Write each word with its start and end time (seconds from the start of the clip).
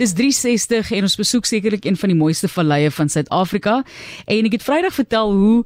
Dis 0.00 0.14
360 0.16 0.94
en 0.96 1.04
ons 1.04 1.14
besoek 1.20 1.44
sekerlik 1.44 1.84
een 1.84 1.96
van 2.00 2.08
die 2.08 2.16
mooiste 2.16 2.48
valleie 2.48 2.88
van 2.96 3.10
Suid-Afrika. 3.12 3.82
En 4.32 4.46
ek 4.48 4.54
het 4.56 4.62
Vrydag 4.64 4.94
vertel 4.96 5.32
hoe 5.36 5.58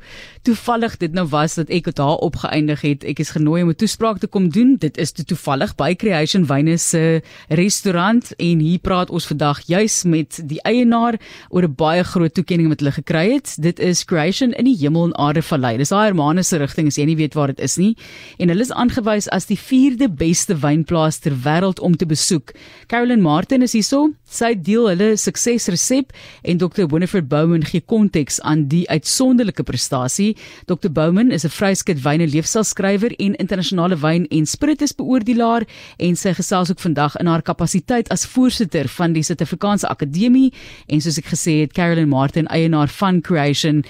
toevallig 0.43 0.97
dit 0.99 1.13
nou 1.15 1.23
was 1.31 1.55
dat 1.55 1.71
ek 1.71 1.93
daar 1.95 2.19
opgeëindig 2.19 2.83
het. 2.83 3.07
Ek 3.07 3.23
is 3.23 3.31
genooi 3.31 3.63
om 3.63 3.71
'n 3.71 3.79
toespraak 3.79 4.19
te 4.19 4.27
kom 4.27 4.49
doen. 4.51 4.75
Dit 4.77 4.99
is 4.99 5.13
te 5.13 5.25
toevallig 5.25 5.77
by 5.77 5.95
Creation 5.95 6.47
Wyne 6.47 6.77
se 6.79 7.23
restaurant 7.49 8.33
en 8.37 8.59
hier 8.59 8.79
praat 8.79 9.11
ons 9.11 9.27
vandag 9.27 9.61
juis 9.67 10.03
met 10.03 10.41
die 10.43 10.61
eienaar 10.63 11.15
oor 11.49 11.63
'n 11.63 11.75
baie 11.75 12.03
groot 12.03 12.35
toekenning 12.35 12.69
wat 12.69 12.81
hulle 12.81 12.93
gekry 12.93 13.33
het. 13.33 13.57
Dit 13.61 13.79
is 13.79 14.05
Creation 14.05 14.53
in 14.53 14.65
die 14.65 14.77
Hemel 14.77 15.05
en 15.05 15.17
Aarde 15.17 15.43
Vallei. 15.43 15.77
Dis 15.77 15.89
daai 15.89 16.07
Hermanus 16.07 16.51
rigting 16.51 16.87
as 16.89 16.97
jy 16.97 17.05
nie 17.05 17.17
weet 17.17 17.35
waar 17.35 17.55
dit 17.55 17.61
is 17.61 17.77
nie. 17.77 17.97
En 18.39 18.49
hulle 18.49 18.63
is 18.63 18.73
aangewys 18.73 19.29
as 19.29 19.47
die 19.47 19.59
4de 19.59 20.09
beste 20.09 20.59
wynplaas 20.59 21.19
ter 21.19 21.33
wêreld 21.45 21.81
om 21.81 21.97
te 21.97 22.07
besoek. 22.07 22.53
Carolyn 22.89 23.21
Martin 23.21 23.63
is 23.63 23.73
hierso. 23.73 24.11
Sy 24.35 24.51
deel 24.67 24.89
hulle 24.91 25.13
suksesresep 25.21 26.11
en 26.43 26.59
Dr. 26.59 26.89
Winifred 26.91 27.29
Bowman 27.31 27.63
gee 27.69 27.85
konteks 27.87 28.41
aan 28.43 28.65
die 28.73 28.83
uitsonderlike 28.91 29.63
prestasie. 29.67 30.33
Dr. 30.67 30.91
Bowman 30.91 31.31
is 31.31 31.45
'n 31.45 31.55
vryskut 31.55 32.03
wyne 32.03 32.27
leefstylskrywer 32.27 33.15
en 33.19 33.37
internasionale 33.37 33.97
wyn 33.97 34.27
en 34.31 34.47
spiritusbeoordelaar 34.47 35.63
en 35.99 36.17
sy 36.17 36.33
gesels 36.35 36.71
ook 36.71 36.81
vandag 36.81 37.17
in 37.17 37.27
haar 37.27 37.43
kapasiteit 37.43 38.11
as 38.11 38.27
voorsitter 38.27 38.89
van 38.89 39.13
die 39.13 39.23
Suid-Afrikaanse 39.23 39.89
Akademie 39.89 40.53
en 40.89 41.01
soos 41.01 41.19
ek 41.19 41.31
gesê 41.31 41.61
het 41.61 41.73
Carolyn 41.73 42.09
Martin 42.09 42.47
eienaar 42.47 42.89
van 42.89 43.21
Creation. 43.21 43.85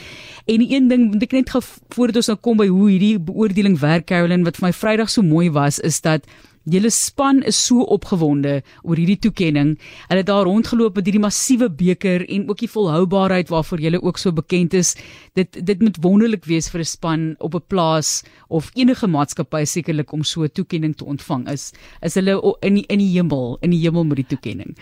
En 0.46 0.58
die 0.58 0.74
een 0.74 0.88
ding 0.88 1.12
wat 1.12 1.22
ek 1.22 1.32
net 1.32 1.50
gou 1.50 1.62
voordat 1.94 2.16
ons 2.16 2.26
nou 2.26 2.36
kom 2.36 2.56
by 2.56 2.66
hoe 2.68 2.90
hierdie 2.90 3.18
beoordeling 3.18 3.78
werk 3.80 4.06
Carolyn 4.06 4.44
wat 4.44 4.56
vir 4.56 4.68
my 4.68 4.72
Vrydag 4.72 5.08
so 5.08 5.22
mooi 5.22 5.50
was 5.50 5.78
is 5.78 6.00
dat 6.00 6.26
Julle 6.64 6.88
span 6.90 7.42
is 7.44 7.58
so 7.60 7.84
opgewonde 7.92 8.62
oor 8.82 8.96
hierdie 8.96 9.18
toekenning. 9.20 9.74
Hulle 10.08 10.22
het 10.22 10.30
daar 10.30 10.46
rondgeloop 10.48 10.96
met 10.96 11.04
hierdie 11.04 11.20
massiewe 11.20 11.68
beker 11.68 12.24
en 12.24 12.46
ook 12.48 12.62
die 12.64 12.70
volhoubaarheid 12.72 13.52
waarvoor 13.52 13.82
julle 13.84 14.00
ook 14.00 14.18
so 14.18 14.32
bekend 14.32 14.74
is. 14.74 14.94
Dit 15.36 15.58
dit 15.60 15.82
moet 15.84 16.00
wonderlik 16.00 16.48
wees 16.48 16.70
vir 16.72 16.80
'n 16.80 16.84
span 16.84 17.34
op 17.38 17.54
'n 17.54 17.68
plaas 17.68 18.24
of 18.48 18.70
enige 18.74 19.06
maatskappy 19.06 19.64
sekerlik 19.64 20.12
om 20.12 20.24
so 20.24 20.42
'n 20.44 20.52
toekenning 20.52 20.96
te 20.96 21.04
ontvang. 21.04 21.48
Is 21.50 21.72
is 22.00 22.14
hulle 22.14 22.56
in 22.60 22.74
die, 22.74 22.86
in 22.88 22.98
die 22.98 23.12
hemel, 23.12 23.58
in 23.60 23.70
die 23.70 23.80
hemel 23.80 24.04
met 24.04 24.16
die 24.16 24.26
toekenning. 24.26 24.76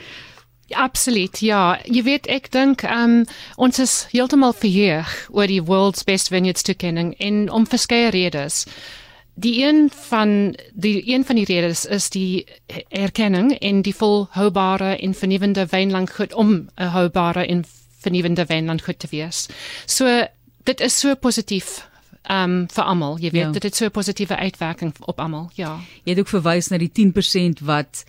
Absoluut. 0.70 1.41
Ja, 1.41 1.80
jy 1.84 2.02
weet 2.02 2.27
ek 2.27 2.50
dink 2.50 2.83
um 2.83 3.24
ons 3.56 3.78
is 3.78 4.06
heeltemal 4.12 4.52
verheug 4.52 5.11
oor 5.30 5.46
die 5.46 5.62
World's 5.62 6.05
Best 6.05 6.28
Vineyards 6.28 6.62
toekenning 6.62 7.14
en 7.19 7.50
om 7.50 7.67
verskeie 7.67 8.11
redes. 8.11 8.67
Die 9.34 9.64
een 9.64 9.91
van 9.91 10.56
die 10.72 11.02
een 11.14 11.25
van 11.25 11.34
die 11.36 11.44
redes 11.44 11.84
is 11.86 12.11
die 12.11 12.47
erkenning 12.88 13.58
en 13.58 13.83
die 13.83 13.94
volhoubare 13.94 14.97
en 14.98 15.14
vernuwende 15.14 15.66
wynlandgoed 15.66 16.34
om 16.34 16.69
'n 16.77 16.84
houbare 16.84 17.47
en 17.47 17.64
vernuwende 18.00 18.47
wynlandgoed 18.47 18.98
te 18.98 19.06
wees. 19.11 19.48
So 19.86 20.27
dit 20.62 20.80
is 20.80 20.98
so 20.98 21.14
positief 21.14 21.89
um 22.30 22.66
vir 22.70 22.84
almal. 22.84 23.19
Jy 23.19 23.30
weet 23.30 23.42
ja. 23.42 23.50
dit 23.50 23.62
het 23.62 23.77
so 23.77 23.84
'n 23.84 23.91
positiewe 23.91 24.36
uitwerking 24.36 24.94
op 25.00 25.20
almal. 25.20 25.50
Ja. 25.55 25.80
Jy 26.05 26.11
het 26.11 26.19
ook 26.19 26.28
verwys 26.28 26.69
na 26.69 26.78
die 26.78 26.92
10% 26.92 27.61
wat 27.61 28.05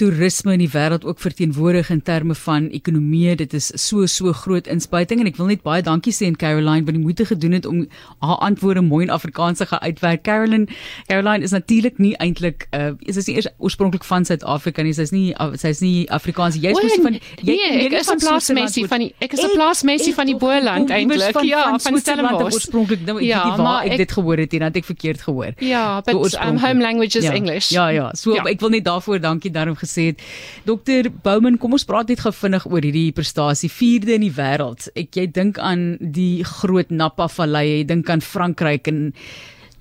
toerisme 0.00 0.54
in 0.56 0.62
die 0.62 0.70
wêreld 0.72 1.04
ook 1.04 1.20
verteenwoordig 1.20 1.90
in 1.90 2.02
terme 2.02 2.34
van 2.34 2.68
ekonomie. 2.72 3.34
Dit 3.36 3.52
is 3.52 3.70
so 3.74 4.06
so 4.06 4.32
groot 4.32 4.66
inspuiting 4.66 5.20
en 5.20 5.28
ek 5.28 5.36
wil 5.36 5.50
net 5.52 5.62
baie 5.62 5.82
dankie 5.84 6.14
sê 6.16 6.26
aan 6.30 6.38
Caroline 6.40 6.86
wat 6.86 6.96
die 6.96 7.02
moeite 7.02 7.26
gedoen 7.28 7.52
het 7.58 7.66
om 7.68 7.82
haar 8.24 8.40
antwoorde 8.48 8.80
mooi 8.80 9.04
in 9.06 9.12
Afrikaans 9.12 9.60
te 9.60 9.80
uitwerk. 9.80 10.22
Caroline, 10.24 10.66
Caroline 11.10 11.44
is 11.44 11.52
natuurlik 11.52 11.98
nie 11.98 12.14
eintlik 12.16 12.66
uh 12.72 12.92
is 13.08 13.20
sy 13.20 13.36
eers 13.36 13.48
oorspronklik 13.58 14.04
van 14.08 14.24
Suid-Afrika 14.24 14.82
nie. 14.82 14.94
Sy's 14.96 15.12
nie 15.12 15.34
sy's 15.60 15.82
nie 15.84 16.08
Afrikaans. 16.10 16.56
Jy's 16.56 16.80
mos 16.80 16.96
van 17.04 17.18
jy 17.42 17.56
nee, 17.56 17.84
ek 17.86 17.98
is 18.00 18.08
'n 18.08 18.18
plaasmensie 18.24 18.86
van 18.88 19.04
die 19.04 19.12
ek 19.20 19.36
is 19.36 19.44
'n 19.44 19.52
plaasmensie 19.54 20.14
van 20.14 20.26
die 20.26 20.36
Boland 20.36 20.90
eintlik. 20.90 21.40
Ja, 21.44 21.78
van 21.78 21.98
Stellenbosch 21.98 22.54
oorspronklik. 22.54 23.04
Nou 23.04 23.20
ja, 23.22 23.44
die 23.44 23.62
waar 23.62 23.84
ek, 23.84 23.92
ek 23.92 24.04
dit 24.06 24.12
gehoor 24.12 24.38
het 24.38 24.52
en 24.52 24.66
dat 24.66 24.76
ek 24.76 24.84
verkeerd 24.84 25.20
gehoor. 25.20 25.52
Ja, 25.58 26.00
but 26.00 26.34
um, 26.40 26.58
home 26.58 26.80
language 26.80 27.18
is 27.18 27.24
ja, 27.24 27.32
English. 27.32 27.70
Ja, 27.70 27.88
ja. 27.88 28.10
So 28.14 28.34
ja. 28.34 28.44
ek 28.48 28.60
wil 28.60 28.70
net 28.70 28.84
daarvoor 28.84 29.20
dankie 29.20 29.50
daarom 29.50 29.76
gesê 29.82 30.10
het. 30.12 30.26
Dokter 30.68 31.10
Bouman, 31.10 31.58
kom 31.58 31.72
ons 31.76 31.86
praat 31.88 32.08
net 32.08 32.24
gevinnig 32.24 32.66
oor 32.70 32.82
hierdie 32.82 33.12
prestasie, 33.12 33.70
vierde 33.70 34.16
in 34.16 34.26
die 34.26 34.34
wêreld. 34.36 34.88
Ek 34.98 35.16
jy 35.18 35.26
dink 35.30 35.58
aan 35.58 35.96
die 36.00 36.44
groot 36.44 36.90
Napa 36.90 37.28
Vallei, 37.28 37.66
jy 37.78 37.82
dink 37.90 38.10
aan 38.10 38.24
Frankryk 38.24 38.88
en 38.92 39.12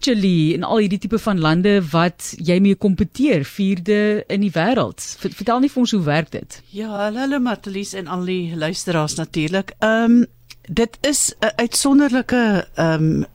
Chili 0.01 0.55
en 0.55 0.63
al 0.65 0.81
hierdie 0.81 0.99
tipe 1.03 1.19
van 1.21 1.39
lande 1.39 1.75
wat 1.91 2.31
jy 2.41 2.57
mee 2.63 2.75
kompeteer, 2.75 3.45
vierde 3.45 4.23
in 4.33 4.41
die 4.41 4.53
wêreld. 4.53 5.03
Vertel 5.21 5.61
net 5.61 5.73
vir 5.73 5.83
ons 5.83 5.93
hoe 5.95 6.03
werk 6.07 6.31
dit? 6.33 6.61
Ja, 6.73 6.89
hallo 7.13 7.39
Matlies 7.39 7.93
en 7.97 8.09
al 8.09 8.25
die 8.25 8.55
luisteraars 8.57 9.19
natuurlik. 9.21 9.75
Ehm 9.79 10.21
um, 10.21 10.29
dit 10.69 10.97
is 11.01 11.33
'n 11.41 11.53
uitsonderlike 11.57 12.67
ehm 12.75 13.03
um, 13.03 13.25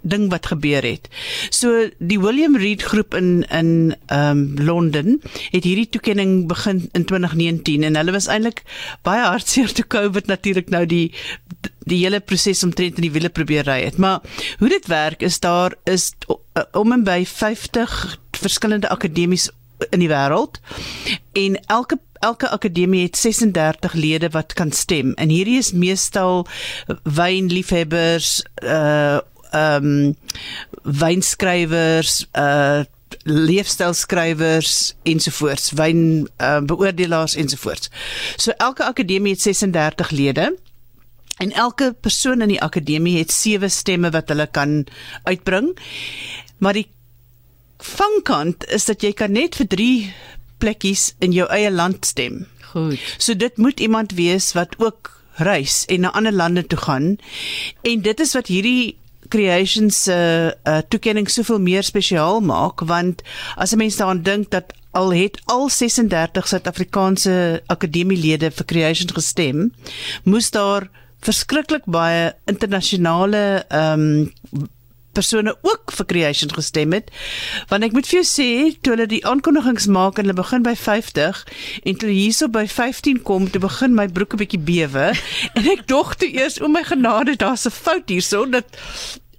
ding 0.00 0.28
wat 0.30 0.46
gebeur 0.46 0.82
het. 0.82 1.08
So 1.50 1.88
die 1.98 2.20
William 2.20 2.56
Reed 2.56 2.82
groep 2.82 3.14
in 3.14 3.44
in 3.48 3.96
ehm 4.06 4.30
um, 4.30 4.64
Londen 4.64 5.20
het 5.50 5.64
hierdie 5.64 5.88
toekenning 5.88 6.48
begin 6.48 6.88
in 6.92 7.04
2019 7.04 7.82
en 7.82 7.96
hulle 7.96 8.12
was 8.12 8.26
eintlik 8.26 8.62
baie 9.02 9.24
hartseer 9.24 9.72
toe 9.72 9.86
COVID 9.86 10.26
natuurlik 10.26 10.68
nou 10.68 10.86
die 10.86 11.12
die 11.90 12.02
hele 12.04 12.20
proses 12.20 12.62
omtrent 12.62 13.00
in 13.00 13.08
die 13.08 13.12
wiele 13.12 13.28
probeer 13.28 13.64
ry 13.66 13.80
het. 13.84 13.96
Maar 13.96 14.20
hoe 14.58 14.68
dit 14.68 14.86
werk 14.86 15.22
is 15.22 15.40
daar 15.40 15.74
is 15.84 16.12
om 16.72 16.92
en 16.92 17.04
by 17.04 17.24
50 17.26 18.18
verskillende 18.30 18.88
akademies 18.88 19.50
in 19.90 20.02
die 20.02 20.10
wêreld 20.10 20.60
en 21.32 21.58
elke 21.66 21.98
elke 22.20 22.50
akademie 22.52 23.06
het 23.06 23.16
36 23.16 23.92
lede 23.92 24.28
wat 24.30 24.52
kan 24.52 24.72
stem 24.76 25.14
en 25.16 25.32
hierdie 25.32 25.56
is 25.58 25.72
meestal 25.72 26.46
wynliefhebbers 27.02 28.42
uh 28.62 29.18
ehm 29.50 29.84
um, 29.84 30.16
wynskrywers, 30.82 32.24
uh 32.32 32.82
leefstylskrywers 33.26 34.94
ensovoorts, 35.02 35.72
wyn 35.76 36.28
uh, 36.40 36.60
beoordelaars 36.64 37.34
ensovoorts. 37.34 37.90
So 38.36 38.54
elke 38.56 38.84
akademie 38.84 39.34
het 39.34 39.42
36 39.42 40.10
lede. 40.10 40.56
En 41.40 41.52
elke 41.52 41.92
persoon 42.00 42.40
in 42.40 42.52
die 42.54 42.62
akademie 42.62 43.18
het 43.18 43.32
sewe 43.32 43.68
stemme 43.68 44.10
wat 44.10 44.28
hulle 44.28 44.46
kan 44.46 44.84
uitbring. 45.24 45.72
Maar 46.58 46.80
die 46.80 46.88
vangkant 47.78 48.66
is 48.68 48.84
dat 48.84 49.02
jy 49.02 49.12
kan 49.16 49.32
net 49.32 49.56
vir 49.56 49.66
3 49.66 49.92
plekkies 50.60 51.14
in 51.24 51.32
jou 51.32 51.48
eie 51.48 51.70
land 51.72 52.04
stem. 52.06 52.44
Goed. 52.72 53.00
So 53.18 53.34
dit 53.34 53.56
moet 53.56 53.80
iemand 53.80 54.12
wees 54.12 54.52
wat 54.52 54.76
ook 54.78 55.16
reis 55.40 55.84
en 55.88 56.04
na 56.04 56.12
ander 56.12 56.32
lande 56.32 56.66
toe 56.66 56.78
gaan. 56.78 57.16
En 57.82 58.02
dit 58.04 58.20
is 58.20 58.34
wat 58.36 58.52
hierdie 58.52 58.99
Creations 59.30 60.02
se 60.06 60.14
uh, 60.14 60.72
uh, 60.72 60.82
toekenning 60.88 61.30
soveel 61.30 61.60
meer 61.62 61.86
spesiaal 61.86 62.40
maak 62.44 62.84
want 62.90 63.22
as 63.56 63.72
'n 63.72 63.78
mens 63.78 63.96
daaraan 63.96 64.22
dink 64.22 64.50
dat 64.50 64.74
al 64.90 65.12
het 65.14 65.38
al 65.46 65.68
36 65.70 66.48
Suid-Afrikaanse 66.48 67.62
akademielede 67.66 68.50
vir 68.50 68.66
Creations 68.66 69.12
gestem, 69.12 69.70
moes 70.24 70.50
daar 70.50 70.88
verskriklik 71.20 71.86
baie 71.86 72.34
internasionale 72.50 73.64
ehm 73.68 74.00
um, 74.00 74.68
persone 75.12 75.54
ook 75.66 75.92
vir 75.96 76.06
creation 76.06 76.52
gestem 76.54 76.92
het. 76.92 77.10
Want 77.68 77.86
ek 77.86 77.94
moet 77.96 78.08
vir 78.10 78.20
jou 78.20 78.26
sê, 78.28 78.50
toe 78.80 78.94
hulle 78.94 79.08
die 79.10 79.22
aankondigings 79.26 79.88
maak 79.90 80.18
en 80.18 80.28
hulle 80.28 80.38
begin 80.38 80.66
by 80.66 80.74
50 80.78 81.44
en 81.84 82.00
toe 82.02 82.10
hierso 82.10 82.50
by 82.52 82.66
15 82.70 83.22
kom, 83.26 83.48
toe 83.50 83.62
begin 83.62 83.96
my 83.96 84.06
broek 84.08 84.34
'n 84.34 84.42
bietjie 84.44 84.62
bewe 84.62 85.10
en 85.56 85.72
ek 85.74 85.86
dog 85.86 86.14
toe 86.20 86.30
eers 86.30 86.60
o 86.60 86.68
my 86.68 86.84
genade, 86.84 87.36
daar's 87.36 87.66
'n 87.66 87.74
fout 87.74 88.08
hierso 88.08 88.46
dat 88.46 88.66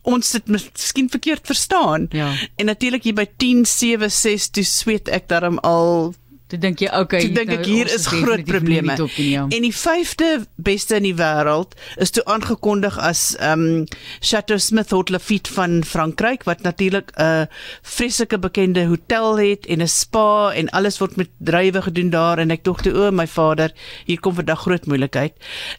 ons 0.02 0.32
dit 0.32 0.48
miskien 0.48 1.10
verkeerd 1.10 1.46
verstaan. 1.46 2.08
Ja. 2.10 2.34
En 2.56 2.66
natuurlik 2.66 3.04
hier 3.04 3.14
by 3.14 3.28
10 3.38 3.66
7 3.66 4.12
6 4.12 4.50
toe 4.50 4.64
sweet 4.64 5.08
ek 5.08 5.28
daarom 5.30 5.60
al 5.60 6.14
Toe 6.52 6.60
dink 6.60 6.82
jy, 6.84 6.90
okay, 6.92 7.22
toe 7.24 7.32
dink 7.32 7.54
ek 7.56 7.64
hier 7.64 7.88
is 7.88 8.10
groot 8.12 8.44
probleme. 8.44 8.98
Ja. 9.24 9.46
En 9.48 9.64
die 9.64 9.72
vyfde 9.72 10.42
beste 10.60 10.98
in 11.00 11.06
die 11.08 11.16
wêreld 11.16 11.78
is 12.04 12.12
toe 12.12 12.26
aangekondig 12.28 12.98
as 13.00 13.30
ehm 13.40 13.64
um, 13.64 13.86
Chateau 14.20 14.60
Smith 14.60 14.92
Haute 14.92 15.16
Lafitte 15.16 15.54
van 15.56 15.80
Frankryk 15.88 16.44
wat 16.50 16.66
natuurlik 16.68 17.14
'n 17.16 17.48
vreeslike 17.82 18.40
bekende 18.44 18.86
hotel 18.92 19.40
het 19.40 19.66
en 19.66 19.82
'n 19.82 19.88
spa 19.88 20.52
en 20.52 20.70
alles 20.70 21.00
word 21.00 21.16
met 21.16 21.30
druiwe 21.40 21.82
gedoen 21.88 22.10
daar 22.10 22.38
en 22.40 22.52
ek 22.52 22.64
dink 22.64 22.82
toe 22.82 22.94
o 22.94 23.12
my 23.12 23.28
vader, 23.28 23.72
hier 24.06 24.20
kom 24.20 24.36
vandag 24.36 24.60
groot 24.60 24.86
moeilikheid. 24.86 25.34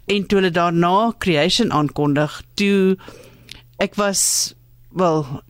En 0.07 0.27
toe 0.27 0.39
hulle 0.39 0.51
daarna 0.51 1.13
Creation 1.19 1.73
aankondig, 1.73 2.43
toe 2.55 2.97
ek 3.77 3.95
was 3.95 4.55
wel 4.89 5.43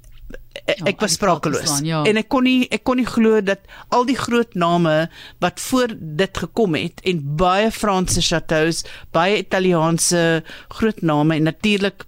ek, 0.65 0.79
ja, 0.79 0.87
ek 0.93 1.03
was 1.03 1.17
sprakeloos 1.19 1.81
ja. 1.87 2.03
en 2.09 2.21
ek 2.21 2.29
kon 2.33 2.47
nie 2.47 2.67
ek 2.71 2.85
kon 2.87 3.01
nie 3.01 3.09
glo 3.09 3.41
dat 3.45 3.65
al 3.95 4.07
die 4.09 4.19
groot 4.19 4.55
name 4.55 5.09
wat 5.43 5.61
voor 5.61 5.95
dit 5.99 6.43
gekom 6.45 6.77
het 6.79 7.03
en 7.09 7.23
baie 7.37 7.71
Franse 7.75 8.23
chateaus, 8.23 8.85
baie 9.11 9.43
Italiaanse 9.43 10.43
groot 10.79 11.03
name 11.03 11.37
en 11.37 11.51
natuurlik 11.51 12.07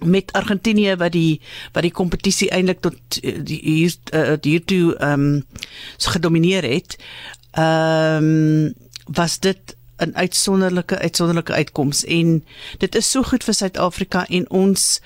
met 0.00 0.32
Argentinië 0.32 0.96
wat 0.96 1.12
die 1.12 1.40
wat 1.74 1.84
die 1.84 1.92
kompetisie 1.92 2.48
eintlik 2.50 2.80
tot 2.80 3.20
eh, 3.20 3.40
die 3.44 3.60
hier 3.64 3.96
uh, 4.16 4.36
hiertoe 4.40 4.96
ehm 4.96 5.26
um, 5.26 5.42
gedomeineer 5.98 6.64
het. 6.64 6.96
Ehm 7.52 8.24
um, 8.24 8.74
was 9.10 9.38
dit 9.38 9.76
'n 10.00 10.14
uitsonderlike 10.14 10.98
uitsonderlike 10.98 11.52
uitkoms 11.52 12.04
en 12.04 12.44
dit 12.78 12.94
is 12.94 13.10
so 13.10 13.22
goed 13.22 13.44
vir 13.44 13.54
Suid-Afrika 13.54 14.26
en 14.28 14.50
ons 14.50 15.00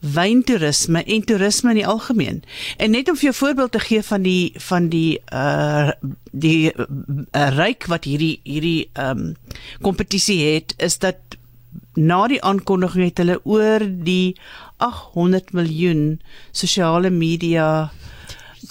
wyntoerisme 0.00 1.04
en 1.04 1.24
toerisme 1.24 1.70
in 1.70 1.80
die 1.82 1.86
algemeen. 1.86 2.42
En 2.76 2.90
net 2.90 3.08
om 3.08 3.16
vir 3.16 3.30
jou 3.30 3.34
voorbeeld 3.36 3.72
te 3.72 3.82
gee 3.84 4.02
van 4.02 4.22
die 4.22 4.52
van 4.56 4.88
die 4.88 5.20
uh 5.32 5.90
die 6.30 6.72
uh, 6.72 7.48
ryk 7.56 7.86
wat 7.90 8.04
hierdie 8.04 8.40
hierdie 8.42 8.90
ehm 8.92 9.18
um, 9.18 9.36
kompetisie 9.82 10.40
het 10.54 10.74
is 10.78 10.98
dat 10.98 11.36
na 11.94 12.26
die 12.30 12.42
aankondiging 12.42 13.04
het 13.04 13.18
hulle 13.18 13.40
oor 13.44 13.84
die 13.84 14.36
800 14.76 15.52
miljoen 15.52 16.20
sosiale 16.52 17.10
media 17.10 17.90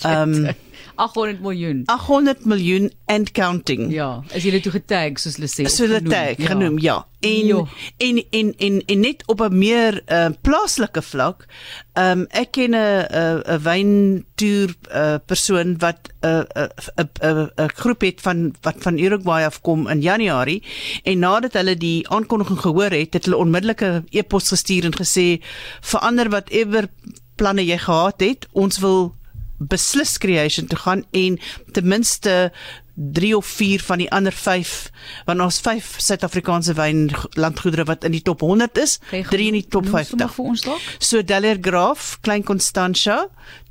ehm 0.02 0.34
um, 0.34 0.56
800 1.00 1.40
miljoen. 1.40 1.84
800 1.86 2.46
miljoen 2.46 2.92
and 3.06 3.32
counting. 3.32 3.88
Ja, 3.94 4.10
as 4.36 4.44
jy 4.44 4.52
dit 4.58 4.66
toe 4.68 4.74
getag 4.74 5.20
soos 5.22 5.38
hulle 5.40 5.48
sê. 5.48 5.68
So 5.72 5.88
hulle 5.88 6.02
tag 6.04 6.42
ja. 6.42 6.50
genoem, 6.52 6.80
ja. 6.84 6.98
En, 7.24 7.48
jo. 7.48 7.62
en 8.00 8.20
en 8.32 8.52
en 8.58 8.80
en 8.86 9.00
net 9.04 9.24
op 9.28 9.42
'n 9.44 9.58
meer 9.58 10.02
uh, 10.08 10.30
plaaslike 10.42 11.02
vlak, 11.02 11.46
ehm 11.94 12.20
um, 12.20 12.26
ek 12.32 12.52
ken 12.52 12.76
'n 12.76 13.08
'n 13.12 13.60
wyntoer 13.64 14.76
uh, 14.92 15.16
persoon 15.26 15.78
wat 15.80 16.12
'n 16.24 16.48
'n 16.56 17.08
'n 17.24 17.50
'n 17.56 17.70
groep 17.76 18.02
het 18.02 18.22
van 18.22 18.56
wat 18.62 18.76
van 18.80 18.98
Uruguay 18.98 19.44
afkom 19.44 19.88
in 19.88 20.02
Januarie 20.02 20.64
en 21.04 21.20
nadat 21.20 21.54
hulle 21.54 21.76
die 21.78 22.08
aankondiging 22.10 22.60
gehoor 22.60 22.92
het, 22.92 23.14
het 23.14 23.26
hulle 23.26 23.44
onmiddellik 23.44 23.82
'n 23.82 24.06
e-pos 24.10 24.48
gestuur 24.48 24.86
en 24.86 24.96
gesê 24.96 25.44
verander 25.82 26.30
whatever 26.30 26.88
planne 27.36 27.66
jy 27.66 27.78
gehad 27.78 28.20
het, 28.20 28.48
ons 28.52 28.80
wil 28.80 29.19
beslis 29.60 30.18
creation 30.18 30.68
toe 30.68 30.80
gaan 30.80 31.04
en 31.12 31.40
ten 31.72 31.88
minste 31.88 32.52
3 33.00 33.38
of 33.38 33.46
4 33.46 33.80
van 33.80 33.98
die 33.98 34.10
ander 34.12 34.34
5 34.36 34.92
want 35.26 35.40
ons 35.42 35.60
5 35.64 35.94
Suid-Afrikaanse 36.04 36.74
wynlandgoedere 36.76 37.86
wat 37.88 38.04
in 38.04 38.12
die 38.12 38.24
top 38.26 38.44
100 38.44 38.78
is, 38.84 38.98
3 39.12 39.46
in 39.48 39.60
die 39.60 39.68
top 39.68 39.88
50 39.88 40.34
vir 40.36 40.50
ons 40.52 40.66
dalk. 40.66 40.90
So 41.00 41.24
Deller 41.24 41.60
Graaf, 41.62 42.18
Klein 42.26 42.44
Constantia, 42.44 43.22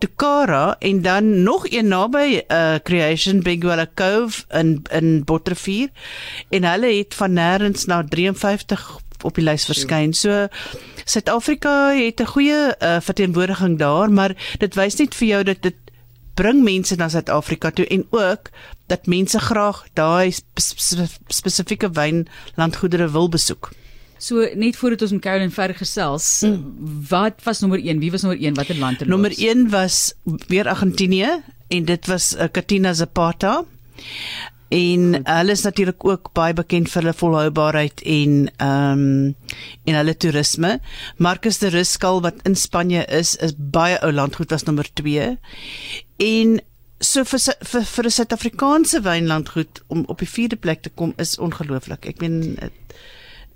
Tukara 0.00 0.76
en 0.78 1.02
dan 1.02 1.42
nog 1.42 1.66
een 1.68 1.92
naby 1.92 2.40
uh 2.48 2.78
Creation 2.84 3.42
Benguela 3.44 3.86
Cove 3.94 4.44
in 4.48 4.78
in 4.92 5.24
Bottervier 5.24 5.92
en 6.48 6.64
hulle 6.64 6.94
het 6.96 7.14
van 7.14 7.36
nêrens 7.36 7.84
na 7.86 8.02
53 8.04 8.88
op 9.22 9.34
die 9.34 9.44
lys 9.44 9.64
verskyn. 9.64 10.14
So 10.14 10.46
Suid-Afrika 11.04 11.94
het 11.96 12.20
'n 12.20 12.32
goeie 12.34 12.74
uh, 12.78 13.00
verteenwoordiging 13.00 13.78
daar, 13.78 14.10
maar 14.12 14.36
dit 14.58 14.74
wys 14.74 14.96
net 14.96 15.14
vir 15.14 15.28
jou 15.28 15.42
dat 15.44 15.62
dit 15.62 15.74
bring 16.34 16.62
mense 16.62 16.96
na 16.96 17.08
Suid-Afrika 17.08 17.70
toe 17.70 17.86
en 17.86 18.06
ook 18.10 18.50
dat 18.86 19.06
mense 19.06 19.38
graag 19.38 19.84
daai 19.92 20.32
spesifieke 21.28 21.90
wynlandgoedere 21.90 23.10
wil 23.10 23.28
besoek. 23.28 23.72
So 24.18 24.48
net 24.54 24.76
voordat 24.76 25.02
ons 25.02 25.14
met 25.14 25.22
Caroline 25.22 25.54
verder 25.54 25.76
gesels, 25.76 26.40
mm. 26.42 27.04
wat 27.08 27.42
was 27.46 27.60
nommer 27.60 27.78
1? 27.78 27.98
Wie 28.02 28.10
was 28.10 28.22
nommer 28.22 28.40
1? 28.40 28.54
Watter 28.54 28.78
land 28.78 28.98
het 28.98 29.08
Nommer 29.08 29.34
1 29.38 29.70
was 29.70 30.14
weer 30.46 30.68
Argentinië 30.68 31.42
en 31.68 31.84
dit 31.84 32.06
was 32.06 32.34
uh, 32.34 32.50
Katina 32.50 32.92
Zapata 32.92 33.64
en 34.68 35.24
hulle 35.24 35.52
is 35.52 35.64
natuurlik 35.64 36.04
ook 36.04 36.32
baie 36.36 36.54
bekend 36.54 36.90
vir 36.92 37.02
hulle 37.02 37.16
volhoubaarheid 37.16 38.02
en 38.04 38.38
ehm 38.56 39.04
um, 39.04 39.34
en 39.88 39.94
hulle 39.96 40.16
toerisme. 40.16 40.78
Marcus 41.16 41.58
de 41.58 41.68
Riscal 41.72 42.20
wat 42.22 42.42
in 42.44 42.56
Spanje 42.56 43.04
is, 43.04 43.36
is 43.36 43.54
baie 43.56 43.96
ou 44.02 44.12
landgoed 44.12 44.50
was 44.50 44.64
nommer 44.68 44.88
2. 44.94 45.36
En 46.18 46.58
so 47.00 47.24
vir 47.24 47.40
vir 47.72 47.84
vir 47.84 48.04
'n 48.04 48.10
Suid-Afrikaanse 48.10 49.00
wynlandgoed 49.00 49.82
om 49.88 50.04
op 50.08 50.18
die 50.18 50.28
4de 50.28 50.56
plek 50.56 50.82
te 50.82 50.90
kom 50.90 51.14
is 51.16 51.38
ongelooflik. 51.38 52.06
Ek 52.06 52.20
meen 52.20 52.58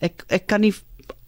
ek 0.01 0.25
ek 0.29 0.47
kan 0.47 0.61
nie 0.61 0.75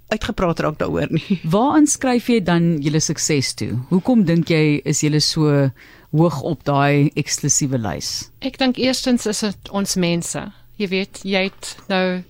uitgepraat 0.09 0.61
raak 0.61 0.79
daaroor 0.79 1.11
nie. 1.11 1.41
Waaraan 1.55 1.87
skryf 1.87 2.29
jy 2.29 2.41
dan 2.45 2.79
julle 2.85 3.01
sukses 3.01 3.55
toe? 3.55 3.73
Hoekom 3.91 4.25
dink 4.25 4.49
jy 4.49 4.81
is 4.85 5.03
julle 5.05 5.21
so 5.21 5.71
hoog 6.15 6.41
op 6.47 6.65
daai 6.65 7.11
eksklusiewe 7.19 7.79
lys? 7.83 8.29
Ek 8.47 8.59
dink 8.61 8.79
eerstens 8.79 9.27
is 9.27 9.43
dit 9.45 9.71
ons 9.75 9.97
mense. 10.01 10.43
Jy 10.79 10.89
weet, 10.91 11.23
jy 11.27 11.47
het 11.49 11.75
nou 11.91 12.23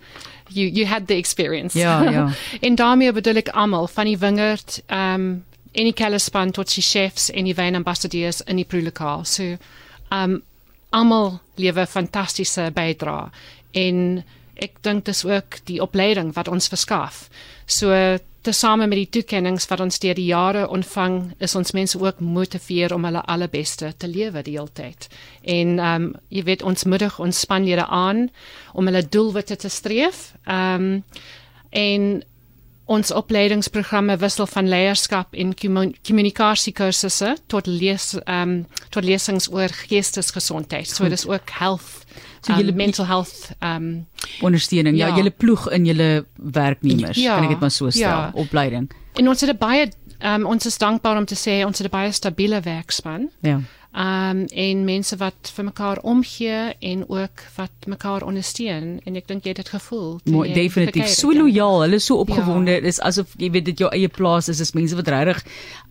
you 0.55 0.69
you 0.69 0.87
had 0.87 1.07
the 1.09 1.17
experience. 1.17 1.79
Ja, 1.79 2.03
ja. 2.11 2.29
en 2.67 2.75
daarmee 2.75 3.13
bedoel 3.13 3.43
ek 3.45 3.53
almal 3.53 3.89
van 3.93 4.11
die 4.11 4.19
wingerd, 4.19 4.81
ehm 4.87 5.21
um, 5.21 5.45
en 5.75 5.89
die 5.89 5.97
kellerspan 5.97 6.53
tot 6.55 6.71
die 6.71 6.85
chefs 6.87 7.33
en 7.35 7.49
die 7.49 7.55
wynambassadeurs 7.59 8.45
in 8.47 8.61
die 8.61 8.69
proelokaal. 8.69 9.25
So 9.25 9.43
ehm 9.43 9.59
um, 10.11 10.43
almal 10.95 11.41
lewe 11.59 11.87
fantastiese 11.91 12.69
bydrae 12.75 13.31
en 13.75 14.23
ek 14.63 14.77
dink 14.87 15.09
dis 15.09 15.25
ook 15.27 15.59
die 15.67 15.81
opleiding 15.83 16.31
wat 16.37 16.49
ons 16.49 16.69
verskaf. 16.71 17.25
So 17.67 17.91
tesame 18.45 18.87
met 18.87 18.99
die 19.01 19.11
toekenninge 19.19 19.65
wat 19.71 19.81
ons 19.81 19.99
deur 20.03 20.17
die 20.19 20.29
jare 20.29 20.67
ontvang, 20.69 21.19
is 21.43 21.55
ons 21.59 21.73
mense 21.77 21.99
ook 22.01 22.21
motiveer 22.21 22.95
om 22.95 23.05
hulle 23.09 23.25
allerbeste 23.25 23.93
te 23.97 24.09
lewe 24.09 24.43
die 24.45 24.59
hele 24.59 24.73
tyd. 24.73 25.09
En 25.43 25.79
ehm 25.79 26.05
um, 26.09 26.13
jy 26.29 26.45
weet 26.45 26.63
ons 26.63 26.85
moedig 26.85 27.19
ons 27.21 27.41
spanlede 27.41 27.87
aan 27.87 28.29
om 28.73 28.87
hulle 28.91 29.09
doelwitte 29.09 29.57
te 29.57 29.69
streef. 29.69 30.33
Ehm 30.45 30.85
um, 30.85 31.03
en 31.75 32.23
ons 32.85 33.13
opleidingsprogramme 33.17 34.17
wissel 34.21 34.47
van 34.47 34.69
leierskap 34.69 35.35
en 35.41 35.55
kommunikasiekursusse 35.57 37.37
tot 37.47 37.67
lees 37.67 38.13
ehm 38.25 38.43
um, 38.43 38.67
tot 38.91 39.05
lesings 39.05 39.49
oor 39.53 39.73
geestesgesondheid. 39.89 40.89
So 40.89 41.09
dis 41.09 41.27
ook 41.27 41.51
health 41.59 42.05
So 42.45 42.53
um, 42.53 42.59
julle 42.61 42.75
mental 42.77 43.07
health 43.07 43.55
um 43.65 44.07
ondersteuning. 44.45 44.99
Ja, 44.99 45.09
ja 45.09 45.17
julle 45.17 45.31
ploeg 45.31 45.69
in 45.73 45.87
julle 45.89 46.27
werknemers. 46.37 47.17
Ja, 47.19 47.39
kan 47.39 47.49
ek 47.49 47.55
dit 47.57 47.63
maar 47.65 47.73
so 47.73 47.89
stel, 47.91 48.05
ja. 48.05 48.33
opleiding. 48.35 48.91
En 49.17 49.29
ons 49.33 49.41
het 49.41 49.59
baie 49.59 49.89
um 50.25 50.45
ons 50.53 50.67
is 50.69 50.77
dankbaar 50.79 51.17
om 51.23 51.25
te 51.29 51.39
sê 51.39 51.63
ons 51.65 51.79
het 51.79 51.89
'n 51.89 51.91
baie 51.91 52.13
stabiele 52.13 52.61
werkspan. 52.61 53.31
Ja 53.41 53.63
um 53.95 54.45
en 54.51 54.85
mense 54.85 55.17
wat 55.17 55.51
vir 55.55 55.65
mekaar 55.65 56.01
omgee 56.03 56.75
en 56.81 57.05
ook 57.09 57.45
wat 57.55 57.87
mekaar 57.87 58.25
ondersteun. 58.27 59.01
En 59.07 59.17
ek 59.17 59.29
dink 59.31 59.45
jy 59.45 59.53
het 59.55 59.61
dit 59.63 59.69
gevoel 59.69 60.19
Mooi, 60.25 60.53
definitief. 60.53 61.13
so 61.15 61.31
lojaal 61.33 61.81
hulle 61.85 61.95
is 61.95 62.05
so 62.05 62.19
opgewonde. 62.19 62.71
Ja. 62.71 62.81
dis 62.81 62.99
asof 63.01 63.31
jy 63.39 63.51
weet 63.51 63.65
dit 63.65 63.79
jou 63.79 63.91
eie 63.95 64.09
plaas 64.09 64.49
is. 64.49 64.61
Is 64.61 64.75
mense 64.75 64.99
wat 64.99 65.09
regtig 65.09 65.45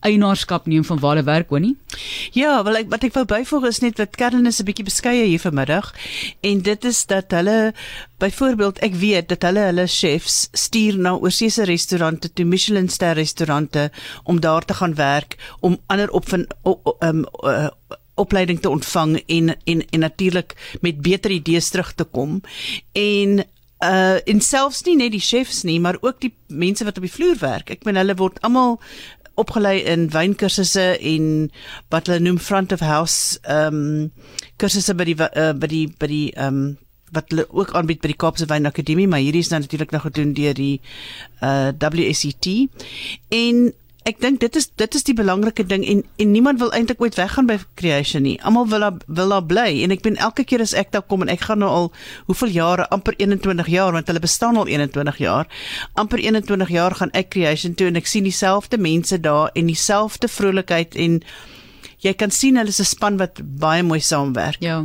eienaarskap 0.03 0.65
neem 0.67 0.83
van 0.83 1.00
waar 1.00 1.15
hulle 1.15 1.25
werk 1.25 1.50
hoor 1.50 1.63
nie? 1.63 1.77
Ja 2.35 2.63
wel 2.63 2.81
ek 2.83 2.89
wat 2.91 3.03
ek 3.07 3.13
wou 3.13 3.25
byvoeg 3.25 3.69
is 3.71 3.79
net 3.79 3.97
wat 3.97 4.15
Karen 4.19 4.45
is 4.45 4.59
'n 4.59 4.65
bietjie 4.65 4.85
beskeie 4.85 5.25
hier 5.25 5.39
vanmiddag. 5.39 5.94
En 6.41 6.61
dit 6.61 6.85
is 6.85 7.06
dat 7.06 7.31
hulle 7.31 7.73
byvoorbeeld 8.23 8.79
ek 8.87 8.95
weet 8.95 9.27
dat 9.33 9.43
hulle 9.47 9.67
hulle 9.67 9.87
chefs 9.91 10.47
stuur 10.56 10.97
na 10.97 11.15
oorseese 11.19 11.65
restaurante 11.68 12.31
toe 12.31 12.45
Michelin 12.47 12.89
ster 12.89 13.18
restaurante 13.19 13.89
om 14.23 14.39
daar 14.39 14.65
te 14.65 14.77
gaan 14.80 14.95
werk 14.95 15.35
om 15.59 15.80
ander 15.92 16.11
op 16.11 16.30
van 16.30 16.45
um, 16.99 17.25
uh, 17.44 17.68
opleiding 18.15 18.61
te 18.61 18.69
ontvang 18.69 19.18
en 19.25 19.56
en 19.63 19.89
en 19.89 19.99
natuurlik 19.99 20.77
met 20.81 21.01
beter 21.01 21.31
idees 21.31 21.69
terug 21.69 21.94
te 21.94 22.03
kom. 22.03 22.42
En 22.92 23.44
uh 23.83 24.19
en 24.31 24.42
selfs 24.42 24.83
nie 24.87 24.95
net 24.95 25.11
die 25.11 25.23
chefs 25.23 25.63
nie 25.63 25.80
maar 25.80 25.97
ook 26.01 26.21
die 26.21 26.33
mense 26.47 26.85
wat 26.87 26.97
op 26.97 27.03
die 27.03 27.11
vloer 27.11 27.39
werk. 27.39 27.69
Ek 27.69 27.83
meen 27.83 27.99
hulle 27.99 28.15
word 28.15 28.39
almal 28.42 28.80
opgelei 29.35 29.81
in 29.89 30.07
wynkursusse 30.13 30.85
en 30.99 31.51
wat 31.89 32.07
hulle 32.07 32.23
noem 32.23 32.39
front 32.39 32.71
of 32.71 32.80
house 32.85 33.39
um 33.49 34.11
kursusse 34.61 34.95
by 34.95 35.09
die 35.09 35.18
uh, 35.19 35.51
by 35.57 35.68
die 35.68 35.87
by 35.99 36.07
die 36.07 36.30
um 36.37 36.77
wat 37.13 37.29
hulle 37.29 37.47
ook 37.49 37.73
aanbied 37.77 38.01
by 38.01 38.11
die 38.13 38.19
Kaapse 38.25 38.49
Wyn 38.49 38.69
Akademie 38.69 39.07
maar 39.07 39.23
hierdie 39.23 39.43
is 39.45 39.51
nou 39.53 39.61
natuurlik 39.61 39.91
nog 39.91 40.07
gedoen 40.09 40.33
deur 40.33 40.53
die 40.57 40.81
uh 41.41 41.71
WSET 41.79 42.49
en 43.29 43.71
ek 44.07 44.19
dink 44.19 44.41
dit 44.41 44.57
is 44.59 44.67
dit 44.79 44.95
is 44.97 45.05
die 45.07 45.15
belangrike 45.15 45.63
ding 45.67 45.83
en 45.87 46.01
en 46.19 46.31
niemand 46.31 46.59
wil 46.59 46.73
eintlik 46.75 47.01
ooit 47.01 47.15
weggaan 47.15 47.47
by 47.47 47.55
creation 47.79 48.25
nie. 48.27 48.35
Almal 48.43 48.67
wil 48.71 48.83
daar 48.83 48.97
wil 49.07 49.31
daar 49.31 49.45
bly 49.47 49.83
en 49.85 49.95
ek 49.95 50.03
ben 50.03 50.17
elke 50.27 50.43
keer 50.43 50.63
as 50.63 50.75
ek 50.75 50.91
daar 50.95 51.05
kom 51.07 51.23
en 51.23 51.31
ek 51.31 51.45
gaan 51.47 51.63
nou 51.63 51.69
al 51.71 51.89
hoeveel 52.27 52.51
jare 52.51 52.87
amper 52.95 53.15
21 53.17 53.69
jaar 53.71 53.95
want 53.95 54.11
hulle 54.11 54.23
bestaan 54.23 54.59
al 54.59 54.67
21 54.67 55.21
jaar. 55.23 55.47
amper 55.93 56.19
21 56.19 56.69
jaar 56.69 56.95
gaan 56.95 57.11
ek 57.13 57.29
creation 57.29 57.75
toe 57.75 57.87
en 57.87 57.95
ek 57.95 58.07
sien 58.07 58.27
dieselfde 58.27 58.77
mense 58.77 59.19
daar 59.19 59.51
en 59.55 59.71
dieselfde 59.71 60.27
vrolikheid 60.27 60.95
en 60.95 61.21
jy 62.03 62.13
kan 62.13 62.31
sien 62.31 62.57
hulle 62.57 62.69
is 62.75 62.79
'n 62.79 62.85
span 62.85 63.17
wat 63.17 63.39
baie 63.41 63.83
mooi 63.83 63.99
saamwerk. 63.99 64.59
Ja. 64.59 64.83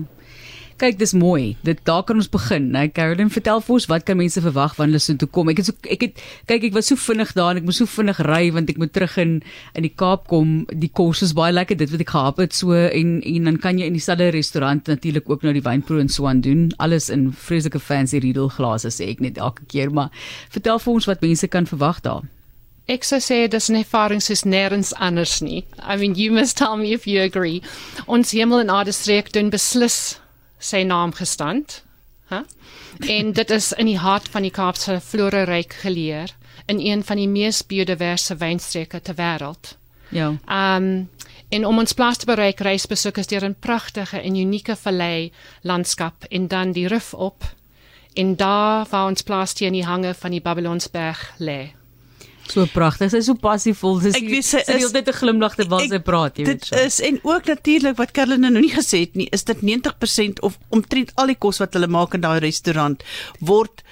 Kyk, 0.78 0.94
dis 0.94 1.10
mooi. 1.12 1.56
Dit 1.66 1.80
daar 1.88 2.04
kan 2.06 2.20
ons 2.20 2.28
begin, 2.30 2.68
né? 2.70 2.84
Caroline, 2.94 3.32
vertel 3.34 3.58
vir 3.66 3.74
ons 3.74 3.86
wat 3.90 4.04
kan 4.06 4.14
mense 4.20 4.38
verwag 4.38 4.76
wanneer 4.78 5.00
hulle 5.00 5.02
so 5.02 5.18
toe 5.18 5.26
kom? 5.34 5.48
Ek 5.50 5.58
het 5.58 5.66
so 5.66 5.88
ek 5.90 6.04
het 6.04 6.20
kyk, 6.46 6.68
ek 6.68 6.76
was 6.76 6.86
so 6.92 7.00
vinnig 7.02 7.32
daar 7.34 7.56
en 7.56 7.58
ek 7.58 7.64
moes 7.66 7.80
so 7.82 7.90
vinnig 7.90 8.20
ry 8.22 8.44
want 8.54 8.70
ek 8.70 8.78
moet 8.78 8.92
terug 8.94 9.16
in 9.18 9.32
in 9.74 9.86
die 9.88 9.90
Kaap 9.90 10.28
kom. 10.30 10.52
Die 10.70 10.90
kos 10.94 11.24
is 11.26 11.32
baie 11.34 11.50
lekker, 11.50 11.80
dit 11.80 11.90
wat 11.90 12.04
ek 12.04 12.12
gehad 12.14 12.38
het 12.44 12.54
so 12.54 12.78
en 12.78 13.16
en 13.26 13.50
dan 13.50 13.58
kan 13.64 13.80
jy 13.82 13.88
in 13.90 13.98
dieselfde 13.98 14.28
restaurant 14.36 14.86
natuurlik 14.86 15.26
ook 15.26 15.42
nou 15.42 15.56
die 15.56 15.64
wynproe 15.66 15.98
en 16.04 16.12
so 16.14 16.30
aan 16.30 16.44
doen. 16.46 16.68
Alles 16.78 17.10
in 17.10 17.32
vreeslike 17.32 17.82
fancy 17.82 18.22
Riedel 18.22 18.46
glase 18.54 18.94
sê 18.94 19.10
ek 19.16 19.24
net 19.24 19.42
elke 19.42 19.66
keer, 19.66 19.90
maar 19.90 20.14
vertel 20.54 20.78
vir 20.78 20.92
ons 20.94 21.10
wat 21.10 21.26
mense 21.26 21.50
kan 21.50 21.66
verwag 21.66 22.04
daar. 22.06 22.22
Ek 22.86 23.02
sou 23.02 23.18
sê 23.18 23.48
dis 23.50 23.68
'n 23.68 23.82
ervaring 23.82 24.22
soos 24.22 24.46
nêrens 24.46 24.94
anders 24.94 25.42
nie. 25.42 25.66
I 25.82 25.96
mean, 25.96 26.14
you 26.14 26.30
must 26.30 26.56
tell 26.56 26.76
me 26.76 26.92
if 26.92 27.04
you 27.04 27.18
agree. 27.18 27.62
Ons 28.06 28.30
hemel 28.30 28.60
en 28.60 28.70
aarde 28.70 28.92
streek 28.92 29.32
doen 29.32 29.50
beslis 29.50 30.20
sy 30.58 30.82
naam 30.82 31.12
gestand. 31.12 31.84
hè? 32.28 32.40
En 32.98 33.32
dit 33.32 33.50
is 33.50 33.72
in 33.72 33.86
die 33.86 33.98
hart 33.98 34.28
van 34.28 34.42
die 34.42 34.50
Kaapse 34.50 35.00
floreryk 35.00 35.72
geleer 35.72 36.34
in 36.66 36.80
een 36.80 37.04
van 37.04 37.16
die 37.16 37.28
mees 37.28 37.66
biodiverse 37.66 38.36
wynstreke 38.36 39.00
ter 39.00 39.14
wêreld. 39.14 39.76
Ja. 40.08 40.34
Ehm 40.46 40.82
um, 40.82 41.10
en 41.48 41.64
om 41.66 41.78
ons 41.78 41.92
plaas 41.92 42.18
te 42.20 42.26
bereik 42.26 42.60
reis 42.60 42.86
besoekers 42.86 43.26
deur 43.26 43.44
'n 43.48 43.56
pragtige 43.58 44.20
en 44.20 44.36
unieke 44.36 44.76
vallei 44.76 45.32
landskap 45.62 46.24
en 46.28 46.48
dan 46.48 46.72
die 46.72 46.88
rif 46.88 47.14
op 47.14 47.44
en 48.14 48.36
daar 48.36 48.86
waar 48.90 49.06
ons 49.06 49.22
plaas 49.22 49.52
teen 49.52 49.72
die 49.72 49.84
hange 49.84 50.14
van 50.14 50.30
die 50.30 50.40
Babylonsberg 50.40 51.34
lê. 51.38 51.77
So 52.48 52.66
pragtig. 52.72 53.10
Sy 53.12 53.22
is 53.22 53.28
so 53.28 53.36
passievol. 53.38 54.00
Sy 54.02 54.14
ek 54.16 54.28
weet 54.32 54.48
sy 54.48 54.62
is 54.76 54.92
het 54.92 55.08
'n 55.08 55.18
glimlag 55.20 55.56
terwyl 55.58 55.84
sy 55.88 56.00
praat, 56.00 56.38
jy 56.38 56.44
weet. 56.44 56.60
Dit 56.60 56.70
so. 56.70 56.76
is 56.76 57.00
en 57.00 57.20
ook 57.22 57.46
natuurlik 57.46 57.96
wat 57.96 58.12
Caroline 58.12 58.50
nou 58.50 58.62
nie 58.62 58.74
gesê 58.74 59.04
het 59.04 59.14
nie, 59.14 59.28
is 59.32 59.44
dit 59.44 59.62
90% 59.62 60.40
of 60.40 60.58
omtrent 60.70 61.12
al 61.16 61.26
die 61.26 61.38
kos 61.38 61.58
wat 61.58 61.74
hulle 61.74 61.88
maak 61.88 62.14
in 62.14 62.20
daai 62.20 62.38
restaurant 62.40 63.02
word 63.40 63.82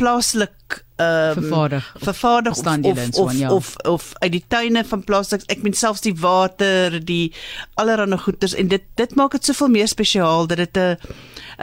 plaaslik 0.00 0.84
ehm 1.00 1.38
um, 1.38 1.42
vervaardig 1.42 1.86
vervaardig 2.04 2.56
of 2.56 2.66
of, 2.66 3.18
of, 3.18 3.32
ja. 3.38 3.52
of 3.52 3.76
of 3.88 4.12
uit 4.18 4.32
die 4.32 4.44
tuine 4.48 4.84
van 4.84 5.04
plaaslik 5.04 5.46
ek 5.52 5.62
meen 5.64 5.76
selfs 5.76 6.04
die 6.04 6.14
water 6.20 6.98
die 7.04 7.32
allerlei 7.80 8.18
goeders 8.20 8.54
en 8.54 8.68
dit 8.68 8.84
dit 9.00 9.14
maak 9.16 9.36
dit 9.36 9.50
soveel 9.50 9.72
meer 9.76 9.88
spesiaal 9.88 10.46
dat 10.50 10.60
dit 10.60 10.76
'n 10.76 10.96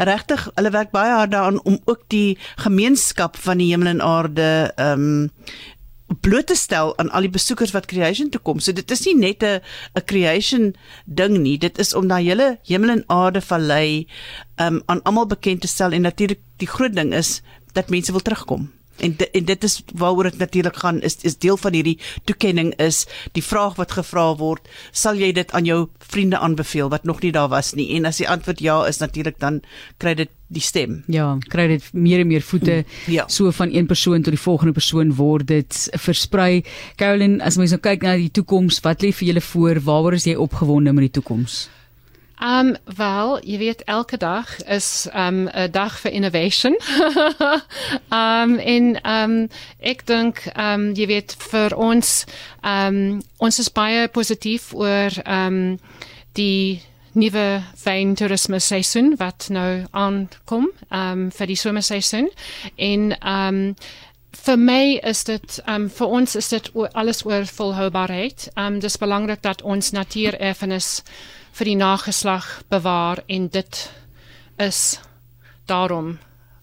regtig 0.09 0.49
hulle 0.55 0.73
werk 0.73 0.91
baie 0.91 1.13
hard 1.13 1.31
daaraan 1.31 1.63
om 1.63 1.79
ook 1.85 2.03
die 2.07 2.37
gemeenskap 2.65 3.37
van 3.37 3.57
die 3.57 3.71
hemel 3.73 3.93
en 3.95 4.01
aarde 4.01 4.73
ehm 4.75 5.07
um, 5.07 5.31
bloot 6.23 6.47
te 6.47 6.55
stel 6.55 6.93
aan 6.97 7.09
al 7.11 7.25
die 7.27 7.33
besoekers 7.33 7.73
wat 7.75 7.87
creation 7.91 8.29
toe 8.31 8.39
kom. 8.39 8.61
So 8.63 8.71
dit 8.71 8.91
is 8.91 9.05
nie 9.05 9.15
net 9.15 9.43
'n 9.43 9.59
'n 9.95 10.05
creation 10.05 10.75
ding 11.05 11.37
nie. 11.37 11.57
Dit 11.57 11.77
is 11.77 11.93
om 11.93 12.07
daai 12.07 12.23
hele 12.23 12.59
hemel 12.63 12.89
en 12.89 13.03
aarde 13.07 13.41
vallei 13.41 14.07
um 14.59 14.81
aan 14.85 15.03
almal 15.03 15.27
bekend 15.27 15.61
te 15.61 15.67
stel 15.67 15.91
en 15.91 16.01
natuurlik 16.01 16.39
die 16.57 16.67
groot 16.67 16.95
ding 16.95 17.13
is 17.13 17.41
dat 17.77 17.93
mense 17.93 18.11
wil 18.11 18.25
terugkom. 18.25 18.67
En 18.97 19.13
de, 19.17 19.29
en 19.29 19.45
dit 19.45 19.63
is 19.63 19.81
waaroor 19.93 20.23
dit 20.23 20.37
natuurlik 20.37 20.75
gaan 20.75 21.01
is 21.01 21.17
is 21.21 21.37
deel 21.37 21.57
van 21.57 21.73
hierdie 21.73 21.99
toekenning 22.23 22.73
is 22.81 23.05
die 23.37 23.43
vraag 23.43 23.75
wat 23.77 23.93
gevra 23.93 24.31
word 24.39 24.65
sal 24.91 25.19
jy 25.21 25.29
dit 25.37 25.51
aan 25.53 25.69
jou 25.69 25.83
vriende 26.13 26.39
aanbeveel 26.41 26.89
wat 26.89 27.05
nog 27.05 27.21
nie 27.21 27.31
daar 27.31 27.49
was 27.53 27.73
nie? 27.77 27.91
En 27.97 28.09
as 28.09 28.17
die 28.17 28.29
antwoord 28.29 28.59
ja 28.59 28.79
is 28.87 28.97
natuurlik 28.97 29.39
dan 29.39 29.61
kry 30.01 30.15
dit 30.17 30.33
die 30.47 30.63
stem. 30.63 31.03
Ja 31.07 31.37
kry 31.53 31.67
dit 31.75 31.85
meer 31.93 32.23
en 32.25 32.27
meer 32.27 32.41
voete. 32.41 32.83
Ja. 33.05 33.27
so 33.27 33.51
van 33.51 33.73
een 33.73 33.85
persoon 33.85 34.21
tot 34.21 34.33
die 34.33 34.41
volgende 34.41 34.73
persoon 34.73 35.13
word 35.13 35.47
dit 35.47 35.87
versprei. 35.93 36.63
Caroline 36.95 37.43
as 37.43 37.57
mens 37.57 37.75
nou 37.75 37.81
kyk 37.81 38.01
na 38.01 38.17
die 38.17 38.33
toekoms 38.33 38.81
wat 38.81 39.05
lê 39.05 39.13
vir 39.13 39.33
julle 39.33 39.45
voor? 39.53 39.81
Waaroor 39.83 40.17
is 40.17 40.25
jy 40.25 40.35
opgewonde 40.35 40.93
met 40.93 41.11
die 41.11 41.17
toekoms 41.21 41.67
Um 42.41 42.75
wel, 42.95 43.39
jy 43.45 43.57
weet 43.57 43.83
elke 43.83 44.17
dag 44.17 44.63
is 44.63 45.07
um 45.13 45.49
'n 45.49 45.71
dag 45.71 45.99
vir 45.99 46.11
innovation. 46.11 46.77
um 48.09 48.59
en 48.75 49.05
um 49.05 49.49
ek 49.79 50.05
dink 50.05 50.45
um 50.55 50.93
jy 50.93 51.07
weet 51.07 51.35
vir 51.39 51.75
ons 51.75 52.25
um 52.61 53.21
ons 53.37 53.59
is 53.59 53.71
baie 53.71 54.07
positief 54.07 54.73
oor 54.73 55.09
um 55.25 55.79
die 56.33 56.81
nuwe 57.11 57.63
wyntoerisme 57.83 58.59
seisoen 58.59 59.15
wat 59.17 59.47
nou 59.49 59.85
aankom 59.91 60.69
um 60.91 61.31
vir 61.31 61.47
die 61.47 61.57
somerseisoen 61.57 62.29
en 62.75 63.15
um 63.27 63.75
vir 64.31 64.57
my 64.57 64.99
is 65.03 65.23
dit 65.23 65.59
um 65.65 65.89
vir 65.89 66.07
ons 66.07 66.35
is 66.35 66.49
dit 66.49 66.69
alles 66.93 67.25
oor 67.25 67.45
volhoubaarheid. 67.45 68.49
Um 68.55 68.79
dis 68.79 68.97
belangrik 68.97 69.41
dat 69.41 69.61
ons 69.61 69.91
natuurerfenis 69.91 71.01
vir 71.57 71.71
die 71.71 71.79
nageslag 71.79 72.47
bewaar 72.69 73.23
en 73.25 73.47
dit 73.49 73.79
is 74.61 74.99
daarom 75.65 76.17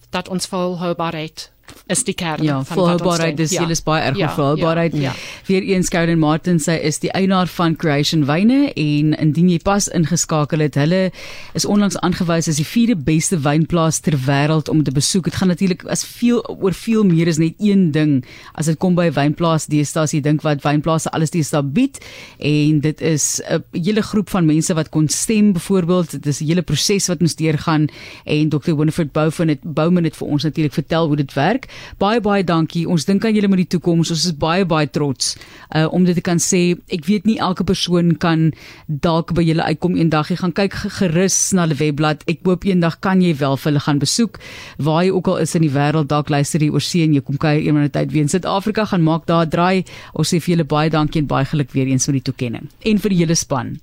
dat 0.09 0.29
ons 0.31 0.47
volhoubaarheid 0.47 1.49
is 1.87 2.01
die 2.03 2.15
kern 2.17 2.41
ja, 2.43 2.63
van 2.63 2.77
volhoubaarheid 2.79 3.37
dis 3.37 3.51
julle 3.53 3.69
ja. 3.69 3.77
is 3.77 3.83
baie 3.85 4.01
erg 4.07 4.17
ja, 4.17 4.31
volhoubaarheid 4.33 4.95
ja, 4.97 5.11
ja. 5.11 5.13
weer 5.45 5.61
eens 5.75 5.91
Gordon 5.93 6.19
Martin 6.19 6.57
sê 6.61 6.79
is 6.81 6.97
die 7.03 7.11
eienaar 7.13 7.49
van 7.53 7.75
Creation 7.77 8.25
Wyne 8.25 8.71
en 8.73 9.13
indien 9.21 9.51
jy 9.53 9.59
pas 9.61 9.85
ingeskakel 9.93 10.63
het 10.65 10.79
hulle 10.81 11.11
is 11.53 11.67
onlangs 11.69 11.97
aangewys 12.01 12.49
as 12.49 12.57
die 12.57 12.65
vierde 12.65 12.95
beste 12.97 13.37
wynplaas 13.45 14.01
ter 14.05 14.17
wêreld 14.25 14.69
om 14.71 14.81
te 14.83 14.93
besoek. 14.95 15.29
Dit 15.29 15.37
gaan 15.37 15.51
natuurlik 15.53 15.85
as 15.91 16.01
veel 16.05 16.41
oor 16.49 16.73
veel 16.73 17.05
meer 17.05 17.29
is 17.29 17.37
net 17.41 17.61
een 17.61 17.91
ding. 17.93 18.17
As 18.57 18.69
dit 18.71 18.79
kom 18.81 18.97
by 18.97 19.11
wynplaas 19.13 19.69
deesdae 19.69 20.07
as 20.07 20.15
jy 20.15 20.23
dink 20.25 20.41
wat 20.45 20.65
wynplase 20.65 21.11
alles 21.13 21.33
deesdae 21.35 21.61
bied. 21.61 22.01
En 22.39 22.81
dit 22.81 23.01
is 23.01 23.41
'n 23.45 23.61
hele 23.71 24.01
groep 24.01 24.29
van 24.29 24.45
mense 24.45 24.73
wat 24.73 24.89
kon 24.89 25.07
stem 25.07 25.53
byvoorbeeld 25.53 26.11
dit 26.11 26.25
is 26.25 26.41
'n 26.41 26.47
hele 26.47 26.61
proses 26.61 27.07
wat 27.07 27.21
ons 27.21 27.35
deurgaan. 27.35 27.87
En 28.25 28.49
Dr 28.49 28.75
Winifred 28.75 29.11
Bouwen 29.11 29.47
het 29.47 29.61
Bouman 29.61 30.03
het 30.03 30.15
vir 30.15 30.27
ons 30.27 30.43
natuurlik 30.43 30.73
vertel 30.73 31.07
hoe 31.07 31.15
dit 31.15 31.33
werk 31.33 31.54
Baie 31.97 32.19
baie 32.19 32.43
dankie. 32.43 32.83
Ons 32.87 33.05
dink 33.07 33.23
aan 33.25 33.35
julle 33.37 33.47
met 33.47 33.63
die 33.63 33.69
toekoms. 33.77 34.11
Ons 34.11 34.25
is 34.27 34.35
baie 34.35 34.65
baie 34.65 34.87
trots 34.91 35.37
uh 35.75 35.87
om 35.95 36.03
dit 36.03 36.15
te 36.15 36.21
kan 36.21 36.37
sê. 36.41 36.75
Ek 36.91 37.05
weet 37.07 37.25
nie 37.25 37.37
elke 37.39 37.63
persoon 37.63 38.17
kan 38.19 38.51
dalk 38.87 39.31
by 39.33 39.45
julle 39.45 39.63
uitkom 39.63 39.95
eendag. 39.95 40.29
Jy 40.29 40.39
gaan 40.43 40.53
kyk 40.53 40.75
gerus 40.99 41.37
na 41.55 41.67
die 41.71 41.79
webblad. 41.79 42.25
Ek 42.27 42.43
hoop 42.43 42.67
eendag 42.67 42.99
kan 42.99 43.21
jy 43.23 43.35
wel 43.39 43.55
vir 43.55 43.71
hulle 43.71 43.85
gaan 43.87 44.03
besoek 44.03 44.39
waar 44.77 45.03
jy 45.05 45.15
ook 45.15 45.31
al 45.31 45.41
is 45.45 45.55
in 45.55 45.63
die 45.63 45.71
wêreld. 45.71 46.11
Dalk 46.11 46.29
luister 46.29 46.59
jy 46.59 46.69
oor 46.73 46.83
see 46.83 47.05
en 47.07 47.15
jy 47.15 47.23
kom 47.23 47.39
kuier 47.39 47.63
eendag 47.63 47.93
tyd 47.95 48.11
weer 48.11 48.27
in 48.27 48.31
Suid-Afrika 48.31 48.85
gaan 48.91 49.05
maak 49.07 49.25
daar 49.31 49.47
draai. 49.47 49.85
Ons 50.13 50.33
sê 50.33 50.41
vir 50.41 50.57
julle 50.57 50.67
baie 50.67 50.89
dankie 50.89 51.23
en 51.23 51.31
baie 51.31 51.45
geluk 51.45 51.71
weer 51.71 51.87
eens 51.87 52.07
met 52.07 52.19
die 52.19 52.27
toekenning. 52.31 52.69
En 52.83 52.99
vir 52.99 53.13
die 53.13 53.23
hele 53.23 53.35
span. 53.39 53.77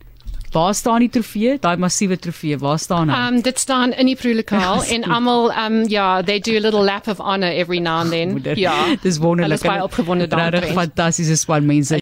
Waar 0.53 0.75
staan 0.75 1.01
die 1.01 1.09
trofee? 1.09 1.57
Daai 1.61 1.77
massiewe 1.81 2.19
trofee, 2.19 2.59
waar 2.61 2.79
staan 2.79 3.11
hy? 3.11 3.19
Um 3.29 3.41
dit 3.43 3.59
staan 3.59 3.93
in 3.97 4.07
die 4.11 4.17
proelokaal 4.17 4.83
en 4.95 5.05
almal 5.09 5.51
um 5.65 5.79
ja, 5.89 6.23
they 6.23 6.39
do 6.41 6.57
a 6.57 6.61
little 6.61 6.85
lap 6.85 7.09
of 7.09 7.21
honor 7.21 7.49
every 7.51 7.79
now 7.81 8.01
and 8.01 8.11
then. 8.11 8.57
Ja. 8.61 8.75
Dis 9.03 9.19
wonderlik. 9.19 9.49
Hulle 9.49 9.55
is 9.55 9.67
baie 9.67 9.83
opgewonde 9.83 10.27
daaroor. 10.29 10.59
Regtig 10.61 10.77
fantastiese 10.77 11.37
span 11.41 11.67
mense. 11.67 11.97